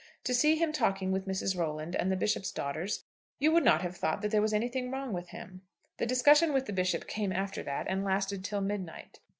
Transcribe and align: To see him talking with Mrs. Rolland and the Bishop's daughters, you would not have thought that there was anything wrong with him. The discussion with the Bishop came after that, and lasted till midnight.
To 0.23 0.33
see 0.33 0.55
him 0.55 0.71
talking 0.71 1.11
with 1.11 1.27
Mrs. 1.27 1.55
Rolland 1.55 1.95
and 1.95 2.11
the 2.11 2.15
Bishop's 2.15 2.51
daughters, 2.51 3.03
you 3.37 3.51
would 3.51 3.63
not 3.63 3.83
have 3.83 3.95
thought 3.95 4.23
that 4.23 4.31
there 4.31 4.41
was 4.41 4.51
anything 4.51 4.89
wrong 4.89 5.13
with 5.13 5.29
him. 5.29 5.61
The 5.97 6.07
discussion 6.07 6.53
with 6.53 6.65
the 6.65 6.73
Bishop 6.73 7.05
came 7.05 7.31
after 7.31 7.61
that, 7.61 7.85
and 7.87 8.03
lasted 8.03 8.43
till 8.43 8.61
midnight. 8.61 9.19